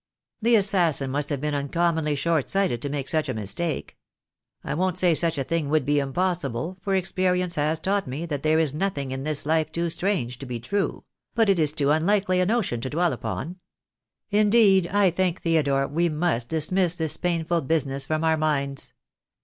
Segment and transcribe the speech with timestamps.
[0.41, 3.99] "The assassin must have been uncommonly short sighted to make such a mistake.
[4.63, 8.41] I won't say such a thing would be impossible, for experience has taught me that
[8.41, 11.03] there is nothing in this life too strange to be true;
[11.35, 13.57] but it is too unlikely a notion to dwell upon.
[14.31, 18.93] Indeed, I think, Theodore, we must dismiss this painful business from our minds.